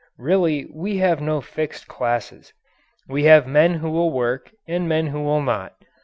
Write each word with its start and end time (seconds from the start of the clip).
Really 0.17 0.65
we 0.73 0.97
have 0.97 1.21
no 1.21 1.41
fixed 1.41 1.87
classes. 1.87 2.53
We 3.07 3.25
have 3.25 3.45
men 3.45 3.75
who 3.75 3.91
will 3.91 4.09
work 4.09 4.49
and 4.67 4.89
men 4.89 5.05
who 5.05 5.21
will 5.21 5.43
not. 5.43 5.75